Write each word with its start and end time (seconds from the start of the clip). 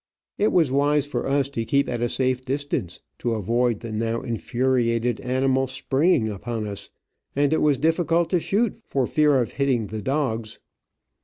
It 0.39 0.51
was 0.51 0.71
wise 0.71 1.05
for 1.05 1.27
us 1.27 1.47
to 1.49 1.63
keep 1.63 1.87
at 1.87 2.01
a 2.01 2.09
safe 2.09 2.43
distance, 2.43 3.01
to 3.19 3.33
avoid 3.35 3.81
the 3.81 3.91
now 3.91 4.21
infuriated 4.21 5.19
animal 5.21 5.67
springing 5.67 6.27
upon 6.29 6.65
us, 6.65 6.89
and 7.35 7.53
it 7.53 7.61
was 7.61 7.77
difficult 7.77 8.31
to 8.31 8.39
shoot 8.39 8.81
for 8.87 9.05
fear 9.05 9.39
of 9.39 9.51
hitting 9.51 9.85
the 9.85 10.01
dogs. 10.01 10.57